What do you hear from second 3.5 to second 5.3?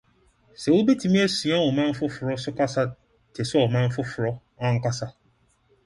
ɔman foforo ankasa?